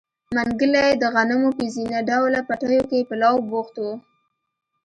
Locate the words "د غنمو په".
0.97-1.65